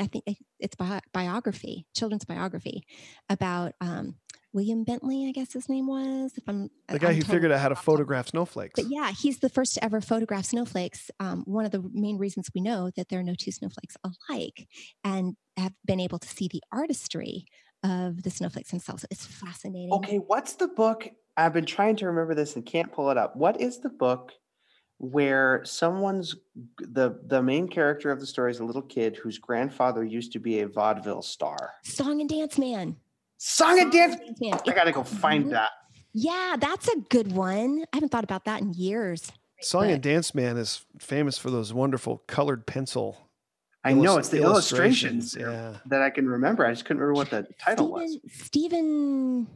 [0.00, 0.24] I think
[0.58, 2.84] it's bi- biography, children's biography
[3.28, 4.16] about um,
[4.52, 6.32] William Bentley, I guess his name was.
[6.36, 8.80] If I'm The guy I'm who totally figured out how to photograph snowflakes.
[8.80, 11.10] But yeah, he's the first to ever photograph snowflakes.
[11.20, 14.66] Um, one of the main reasons we know that there are no two snowflakes alike,
[15.04, 17.44] and have been able to see the artistry
[17.84, 19.04] of the snowflakes themselves.
[19.10, 19.92] It's fascinating.
[19.92, 21.08] Okay, what's the book?
[21.36, 23.36] I've been trying to remember this and can't pull it up.
[23.36, 24.32] What is the book
[24.98, 26.34] where someone's
[26.78, 30.38] the the main character of the story is a little kid whose grandfather used to
[30.40, 31.74] be a vaudeville star?
[31.84, 32.96] Song and Dance Man.
[33.36, 34.16] Song and dance.
[34.16, 34.58] Dance Man.
[34.66, 35.50] I gotta go find Mhm.
[35.50, 35.70] that.
[36.12, 37.84] Yeah, that's a good one.
[37.92, 39.30] I haven't thought about that in years.
[39.60, 43.28] Song but- and Dance Man is famous for those wonderful colored pencil.
[43.84, 45.76] I know it's the illustrations, Yeah.
[45.86, 46.66] that I can remember.
[46.66, 48.18] I just couldn't remember what the title was.
[48.28, 49.46] Stephen, Stephen,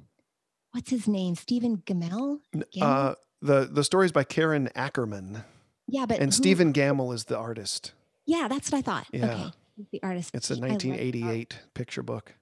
[0.70, 1.34] what's his name?
[1.34, 2.40] Stephen Gammell?
[2.54, 2.88] N- Gamble?
[2.88, 5.44] Uh, the the story's by Karen Ackerman,
[5.88, 7.92] Yeah, but and who- Stephen Gamble is the artist.
[8.24, 9.06] Yeah, that's what I thought.
[9.12, 9.32] Yeah.
[9.34, 9.50] Okay,
[9.92, 10.30] the artist.
[10.34, 12.34] It's a 1988 picture book.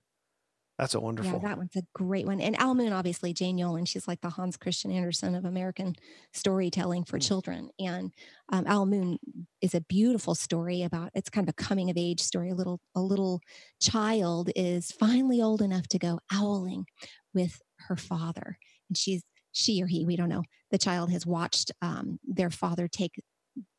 [0.79, 1.33] That's a wonderful.
[1.33, 2.41] Yeah, that one's a great one.
[2.41, 5.95] And Owl Moon, obviously, Jane Yolen, she's like the Hans Christian Andersen of American
[6.33, 7.23] storytelling for Mm.
[7.27, 7.71] children.
[7.79, 8.13] And
[8.51, 9.19] um, Owl Moon
[9.61, 12.49] is a beautiful story about it's kind of a coming of age story.
[12.51, 13.41] A little a little
[13.81, 16.87] child is finally old enough to go owling
[17.35, 18.59] with her father,
[18.89, 20.45] and she's she or he, we don't know.
[20.71, 23.21] The child has watched um, their father take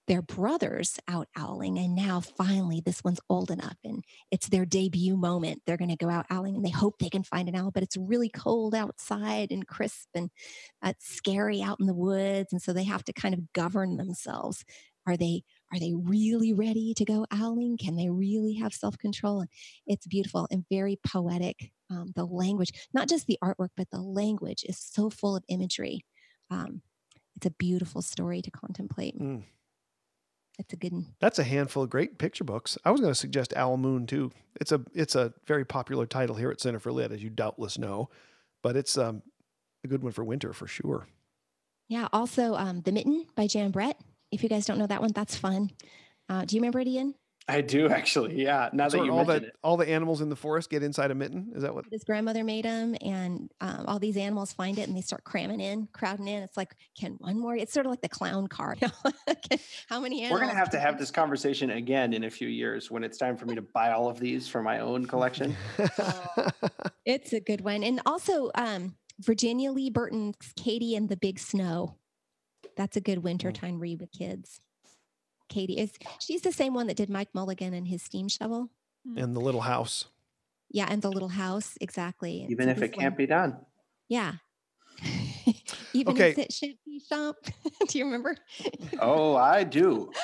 [0.08, 5.15] their brothers out owling and now finally this one's old enough and it's their debut
[5.15, 5.62] moment.
[5.65, 7.84] They're going to go out owling and they hope they can find an owl but
[7.84, 10.30] it's really cold outside and crisp and
[10.82, 14.65] uh, scary out in the woods and so they have to kind of govern themselves.
[15.08, 17.77] Are they are they really ready to go owling?
[17.77, 19.45] Can they really have self-control?
[19.88, 24.63] It's beautiful and very poetic um, the language not just the artwork but the language
[24.67, 26.01] is so full of imagery
[26.51, 26.81] um,
[27.35, 29.43] it's a beautiful story to contemplate Mm.
[30.59, 32.77] it's a good one That's a handful of great picture books.
[32.85, 34.31] I was going to suggest Owl Moon too.
[34.59, 37.77] It's a it's a very popular title here at Center for Lit, as you doubtless
[37.79, 38.09] know,
[38.61, 39.23] but it's um,
[39.83, 41.07] a good one for winter for sure.
[41.87, 42.07] Yeah.
[42.13, 43.99] Also, um, The Mitten by Jan Brett.
[44.31, 45.71] If you guys don't know that one, that's fun.
[46.29, 47.15] Uh, do you remember it, Ian?
[47.47, 48.41] I do actually.
[48.41, 48.69] Yeah.
[48.71, 49.56] Now So that you all mention the it.
[49.63, 51.51] all the animals in the forest get inside a mitten.
[51.56, 51.86] Is that what?
[51.91, 55.60] His grandmother made him, and um, all these animals find it and they start cramming
[55.60, 56.43] in, crowding in.
[56.43, 57.56] It's like, can one more?
[57.56, 58.77] It's sort of like the clown car.
[59.89, 60.39] How many animals?
[60.39, 63.36] We're gonna have to have this conversation again in a few years when it's time
[63.36, 65.56] for me to buy all of these for my own collection.
[67.06, 67.84] It's a good one.
[67.84, 71.95] And also, um, Virginia Lee Burton's Katie and the Big Snow.
[72.77, 73.23] That's a good Mm.
[73.23, 74.62] wintertime read with kids.
[75.51, 78.69] Katie is she's the same one that did Mike Mulligan and his steam shovel.
[79.15, 80.05] in the little house.
[80.71, 82.47] Yeah, and the little house, exactly.
[82.49, 83.57] Even if it can't be done.
[84.07, 84.35] Yeah.
[85.93, 86.31] Even Okay.
[86.31, 87.35] if it should be shop.
[87.89, 88.37] Do you remember?
[88.99, 90.11] Oh, I do.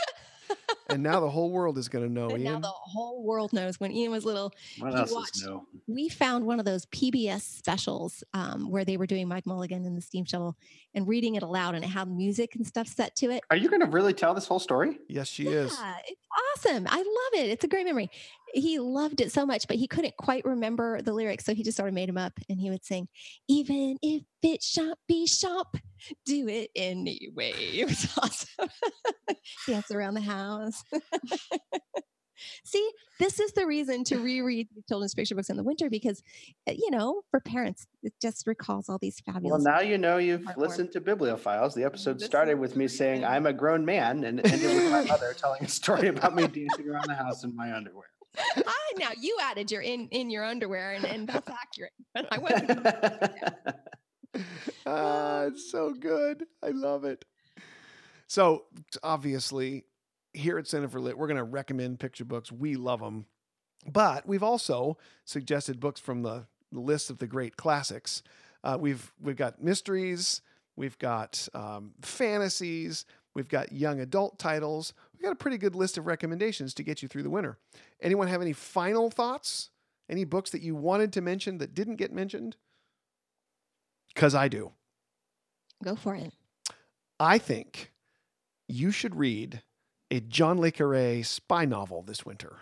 [0.89, 2.61] And now the whole world is going to know, And now Ian.
[2.61, 4.53] the whole world knows when Ian was little.
[4.79, 5.67] What You else watch- is new?
[5.87, 9.97] We found one of those PBS specials um, where they were doing Mike Mulligan and
[9.97, 10.55] the steam shovel
[10.95, 13.43] and reading it aloud, and it had music and stuff set to it.
[13.49, 14.97] Are you gonna really tell this whole story?
[15.07, 15.77] Yes, she is.
[15.79, 16.87] Yeah, it's awesome.
[16.89, 17.49] I love it.
[17.49, 18.09] It's a great memory.
[18.53, 21.77] He loved it so much, but he couldn't quite remember the lyrics, so he just
[21.77, 22.33] sort of made them up.
[22.49, 23.07] And he would sing,
[23.47, 25.77] "Even if it shop be shop,
[26.25, 28.69] do it anyway." It was awesome.
[29.67, 30.83] Dance around the house.
[32.63, 36.21] See, this is the reason to reread the children's picture books in the winter because,
[36.69, 39.63] uh, you know, for parents, it just recalls all these fabulous.
[39.63, 40.57] Well, now you know you've Heartwarming.
[40.57, 41.73] listened to Bibliophiles.
[41.73, 43.25] The episode started with me saying.
[43.25, 46.87] I'm a grown man and ended with my mother telling a story about me dancing
[46.87, 48.05] around the house in my underwear.
[48.57, 51.93] Ah, now you added your in in your underwear, and, and that's accurate.
[52.13, 52.87] But I wasn't.
[54.85, 56.45] ah, it's so good.
[56.63, 57.25] I love it.
[58.27, 58.65] So
[59.03, 59.85] obviously,
[60.33, 62.51] here at Center for Lit, we're going to recommend picture books.
[62.51, 63.25] We love them,
[63.91, 68.23] but we've also suggested books from the list of the great classics.
[68.63, 70.41] Uh, we've we've got mysteries,
[70.75, 74.93] we've got um, fantasies, we've got young adult titles.
[75.17, 77.57] We've got a pretty good list of recommendations to get you through the winter.
[78.01, 79.71] Anyone have any final thoughts?
[80.09, 82.55] Any books that you wanted to mention that didn't get mentioned?
[84.13, 84.71] Because I do.
[85.83, 86.33] Go for it.
[87.19, 87.91] I think
[88.67, 89.63] you should read
[90.11, 92.57] a John Le Carre spy novel this winter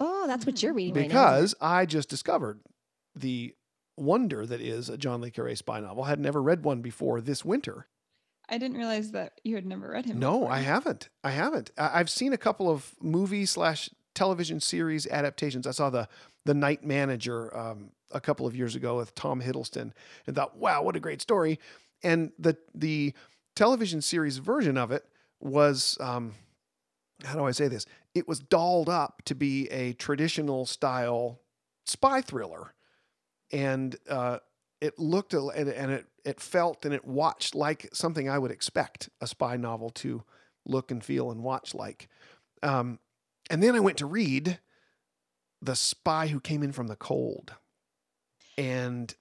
[0.00, 1.30] Oh, that's what you're reading right now.
[1.30, 2.60] because I just discovered
[3.16, 3.54] the
[3.96, 6.04] wonder that is a John Le Carre spy novel.
[6.04, 7.86] I had never read one before this winter.
[8.48, 10.18] I didn't realize that you had never read him.
[10.18, 10.52] No, before.
[10.52, 11.08] I haven't.
[11.22, 11.70] I haven't.
[11.76, 15.66] I've seen a couple of movie slash television series adaptations.
[15.66, 16.08] I saw the
[16.44, 19.92] the Night Manager um, a couple of years ago with Tom Hiddleston,
[20.26, 21.58] and thought, wow, what a great story.
[22.02, 23.12] And the the
[23.54, 25.04] television series version of it
[25.40, 26.34] was, um,
[27.24, 27.86] how do I say this?
[28.14, 31.40] It was dolled up to be a traditional style
[31.84, 32.72] spy thriller,
[33.52, 34.38] and uh,
[34.80, 39.08] it looked and, and it it felt and it watched like something I would expect
[39.20, 40.22] a spy novel to
[40.66, 42.08] look and feel and watch like.
[42.62, 42.98] Um,
[43.50, 44.58] and then I went to read
[45.62, 47.54] The Spy Who Came In From the Cold.
[48.58, 49.14] And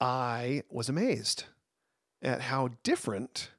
[0.00, 1.44] I was amazed
[2.22, 3.50] at how different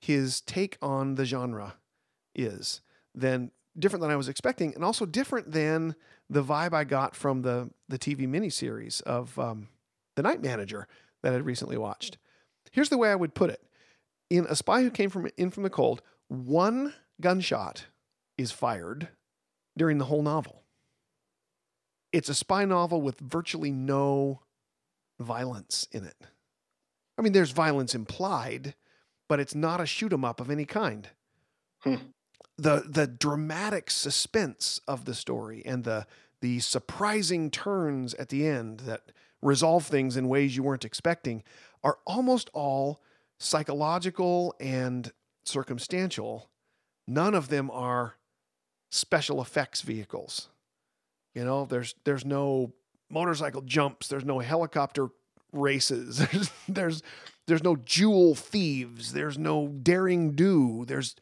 [0.00, 1.74] his take on the genre
[2.34, 2.80] is
[3.14, 5.94] than different than I was expecting, and also different than
[6.28, 9.68] the vibe I got from the the TV miniseries of um,
[10.16, 10.86] The Night Manager
[11.22, 12.18] that I'd recently watched.
[12.70, 13.62] Here's the way I would put it:
[14.30, 17.86] in A Spy Who Came from In from the Cold, one gunshot
[18.36, 19.08] is fired
[19.76, 20.62] during the whole novel.
[22.12, 24.40] It's a spy novel with virtually no
[25.18, 26.16] violence in it.
[27.18, 28.74] I mean, there's violence implied,
[29.28, 31.10] but it's not a shoot 'em up of any kind.
[31.80, 31.96] Hmm.
[32.56, 36.06] The the dramatic suspense of the story and the
[36.40, 39.12] the surprising turns at the end that
[39.44, 41.44] resolve things in ways you weren't expecting
[41.84, 43.00] are almost all
[43.38, 45.12] psychological and
[45.44, 46.48] circumstantial.
[47.06, 48.16] None of them are
[48.90, 50.48] special effects vehicles.
[51.34, 52.72] You know, there's there's no
[53.10, 55.08] motorcycle jumps, there's no helicopter
[55.52, 57.02] races, there's there's
[57.46, 60.84] there's no jewel thieves, there's no daring do.
[60.86, 61.14] There's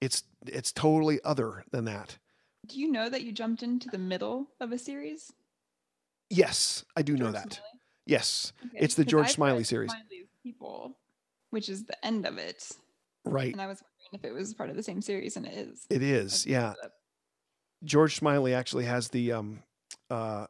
[0.00, 2.18] it's it's totally other than that.
[2.66, 5.32] Do you know that you jumped into the middle of a series?
[6.36, 7.52] Yes, I do know that.
[7.54, 7.68] Smiley?
[8.06, 9.90] Yes, Okay, It's the George I've Smiley series.
[9.90, 10.96] Smiley's People,
[11.50, 12.68] which is the end of it,
[13.24, 13.52] right.
[13.52, 15.86] and I was wondering if it was part of the same series, and it is.
[15.88, 16.44] It I is.
[16.46, 16.72] Yeah.
[16.72, 16.90] it.
[17.84, 19.62] George Smiley actually has the um,
[20.10, 20.46] uh,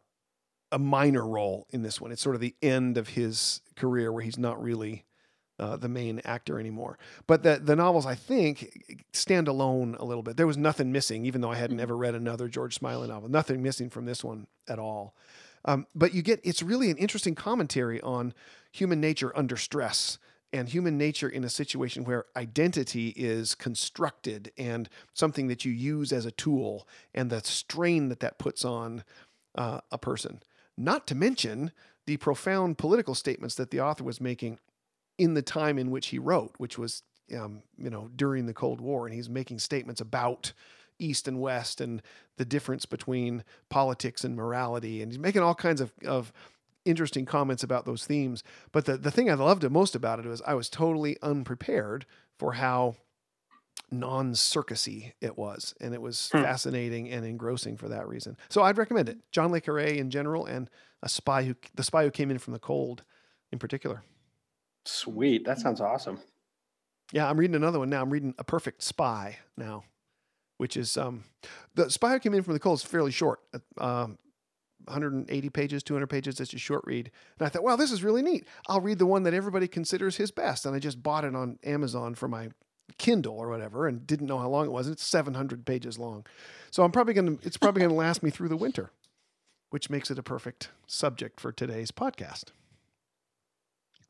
[0.70, 2.10] a minor role in this one.
[2.12, 5.04] It's sort of the end of his career where he's not really
[5.58, 6.98] uh, the main actor anymore.
[7.26, 10.38] But the the novels, I think, stand alone a little bit.
[10.38, 11.82] There was nothing missing, even though I hadn't Mhm.
[11.82, 13.28] ever read another George Smiley novel.
[13.28, 15.14] Nothing missing from this one at all.
[15.64, 18.34] Um, but you get it's really an interesting commentary on
[18.72, 20.18] human nature under stress
[20.52, 26.12] and human nature in a situation where identity is constructed and something that you use
[26.12, 29.02] as a tool and the strain that that puts on
[29.54, 30.42] uh, a person.
[30.76, 31.72] Not to mention
[32.06, 34.58] the profound political statements that the author was making
[35.18, 37.02] in the time in which he wrote, which was
[37.34, 40.52] um, you know during the Cold War, and he's making statements about
[41.02, 42.00] East and West and
[42.36, 46.32] the difference between politics and morality, and he's making all kinds of, of
[46.84, 48.42] interesting comments about those themes.
[48.72, 52.06] But the, the thing I loved most about it was I was totally unprepared
[52.38, 52.96] for how
[53.90, 55.74] non circusy it was.
[55.80, 56.42] And it was Hmm.
[56.42, 58.36] fascinating and engrossing for that reason.
[58.48, 59.18] So I'd recommend it.
[59.30, 60.70] John Le Carre in general and
[61.02, 63.02] a spy who the spy who came in from the cold
[63.50, 64.02] in particular.
[64.84, 65.44] Sweet.
[65.44, 66.20] That sounds awesome.
[67.12, 68.00] Yeah, I'm reading another one now.
[68.02, 69.84] I'm reading A Perfect Spy now,
[70.62, 71.24] which is um
[71.74, 73.40] the spy who came in from the cold is fairly short.
[73.52, 74.18] uh, Um
[74.86, 76.38] 180 pages, 200 pages.
[76.40, 77.10] It's a short read.
[77.38, 78.46] And I thought, wow, this is really neat.
[78.68, 80.66] I'll read the one that everybody considers his best.
[80.66, 82.50] And I just bought it on Amazon for my
[82.98, 84.88] Kindle or whatever and didn't know how long it was.
[84.88, 86.26] It's 700 pages long.
[86.72, 88.90] So I'm probably going to, it's probably going to last me through the winter,
[89.70, 92.46] which makes it a perfect subject for today's podcast.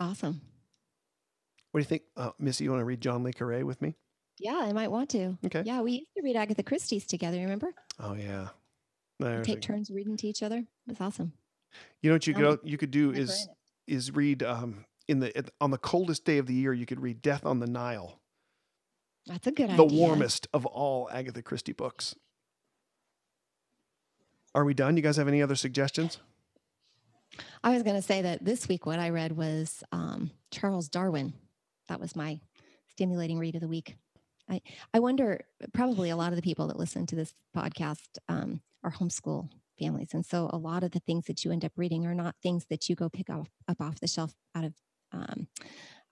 [0.01, 0.41] Awesome.
[1.71, 2.03] What do you think?
[2.17, 3.97] Uh, Missy, you want to read John Le Carre with me?
[4.39, 5.37] Yeah, I might want to.
[5.47, 5.63] Okay.
[5.65, 7.39] Yeah, we used to read Agatha Christie's together.
[7.39, 7.73] Remember?
[8.01, 8.49] Oh, yeah.
[9.21, 10.59] There's take a- turns reading to each other.
[10.59, 11.33] It was awesome.
[12.03, 13.49] You know what you could you could do is
[13.87, 17.23] is read um in the on the coldest day of the year you could read
[17.23, 18.21] Death on the Nile,
[19.27, 19.99] That's a good the idea.
[19.99, 22.15] warmest of all Agatha Christie books.
[24.55, 24.97] Are we done?
[24.97, 26.19] You guys have any other suggestions?
[27.65, 31.33] I was going to say that this week what I read was um, Charles Darwin.
[31.89, 32.41] That was my
[32.91, 33.97] stimulating read of the week.
[34.53, 34.61] I,
[34.93, 35.41] I wonder,
[35.73, 39.49] probably a lot of the people that listen to this podcast um, are homeschool
[39.79, 40.11] families.
[40.13, 42.67] And so a lot of the things that you end up reading are not things
[42.69, 44.75] that you go pick up, up off the shelf out of
[45.13, 45.49] um,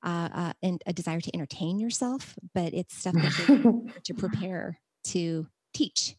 [0.02, 5.46] uh, uh, and a desire to entertain yourself, but it's stuff that to prepare to
[5.74, 6.16] teach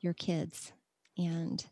[0.00, 0.72] your kids.
[1.18, 1.64] And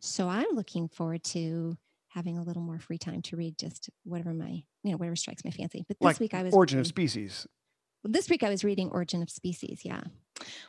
[0.00, 1.76] so I'm looking forward to
[2.08, 5.44] having a little more free time to read just whatever my, you know, whatever strikes
[5.44, 5.84] my fancy.
[5.86, 7.46] But this Like week I was Origin of Species.
[8.06, 9.82] This week I was reading Origin of Species.
[9.84, 10.02] Yeah.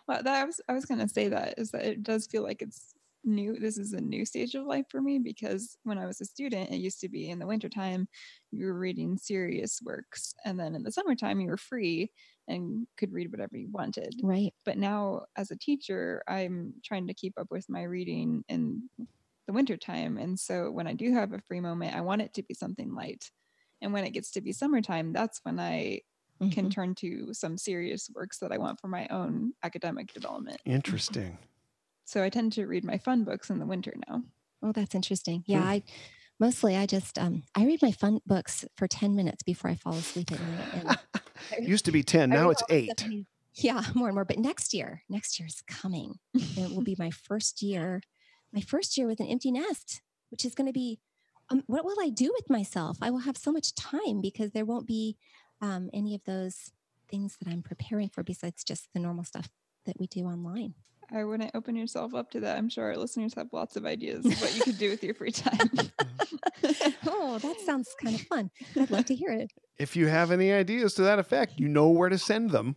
[0.08, 2.62] Well, that I was I was gonna say that is that it does feel like
[2.62, 6.22] it's new this is a new stage of life for me because when I was
[6.22, 8.08] a student, it used to be in the wintertime,
[8.52, 10.34] you were reading serious works.
[10.46, 12.12] And then in the summertime you were free
[12.48, 14.16] and could read whatever you wanted.
[14.24, 14.54] Right.
[14.66, 18.90] But now as a teacher, I'm trying to keep up with my reading in
[19.48, 20.18] the wintertime.
[20.18, 22.94] And so when I do have a free moment, I want it to be something
[22.94, 23.30] light.
[23.82, 26.02] And when it gets to be summertime, that's when I
[26.40, 26.50] Mm-hmm.
[26.52, 30.60] can turn to some serious works that I want for my own academic development.
[30.66, 31.38] Interesting.
[32.06, 34.24] So I tend to read my fun books in the winter now.
[34.64, 35.44] Oh, that's interesting.
[35.46, 35.68] Yeah, Hmm.
[35.68, 35.84] I
[36.40, 39.94] mostly I just um I read my fun books for 10 minutes before I fall
[39.94, 40.98] asleep at night.
[41.58, 43.26] And Used to be 10, now it's all the stuff eight.
[43.56, 44.26] Yeah, more and more.
[44.26, 46.20] But next year, next year is coming.
[46.36, 48.02] And it will be my first year,
[48.54, 51.00] my first year with an empty nest, which is going to be
[51.50, 52.98] um, what will I do with myself?
[53.02, 55.18] I will have so much time because there won't be
[55.62, 56.72] um, any of those
[57.10, 59.50] things that I'm preparing for besides just the normal stuff
[59.86, 60.74] that we do online.
[61.12, 62.58] I wouldn't open yourself up to that.
[62.58, 65.14] I'm sure our listeners have lots of ideas of what you could do with your
[65.14, 65.70] free time.
[67.08, 68.52] oh, that sounds kind of fun.
[68.76, 69.52] I'd love to hear it.
[69.78, 72.76] If you have any ideas to that effect, you know where to send them.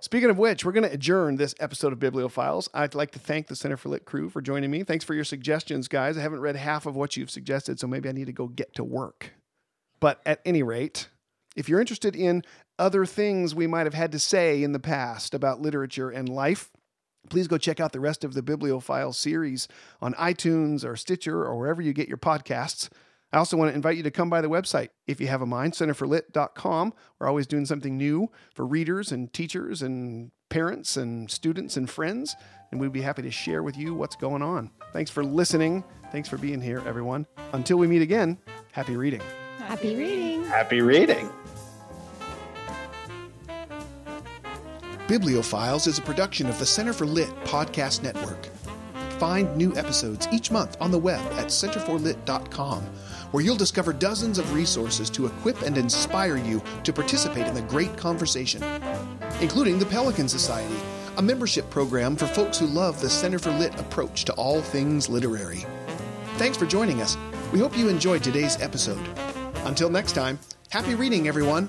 [0.00, 2.68] Speaking of which, we're going to adjourn this episode of Bibliophiles.
[2.72, 4.84] I'd like to thank the Center for Lit crew for joining me.
[4.84, 6.16] Thanks for your suggestions, guys.
[6.16, 8.74] I haven't read half of what you've suggested, so maybe I need to go get
[8.76, 9.32] to work.
[9.98, 11.08] But at any rate,
[11.58, 12.44] if you're interested in
[12.78, 16.70] other things we might have had to say in the past about literature and life,
[17.28, 19.66] please go check out the rest of the Bibliophile series
[20.00, 22.88] on iTunes or Stitcher or wherever you get your podcasts.
[23.32, 25.46] I also want to invite you to come by the website if you have a
[25.46, 26.94] mind, centerforlit.com.
[27.18, 32.36] We're always doing something new for readers and teachers and parents and students and friends,
[32.70, 34.70] and we'd be happy to share with you what's going on.
[34.92, 35.82] Thanks for listening.
[36.12, 37.26] Thanks for being here, everyone.
[37.52, 38.38] Until we meet again,
[38.72, 39.20] happy reading.
[39.68, 40.44] Happy reading.
[40.44, 41.28] Happy reading.
[45.06, 48.48] Bibliophiles is a production of the Center for Lit podcast network.
[49.18, 52.82] Find new episodes each month on the web at centerforlit.com,
[53.30, 57.60] where you'll discover dozens of resources to equip and inspire you to participate in the
[57.60, 58.64] great conversation,
[59.42, 60.78] including the Pelican Society,
[61.18, 65.10] a membership program for folks who love the Center for Lit approach to all things
[65.10, 65.66] literary.
[66.38, 67.18] Thanks for joining us.
[67.52, 69.06] We hope you enjoyed today's episode.
[69.68, 70.38] Until next time,
[70.70, 71.68] happy reading, everyone.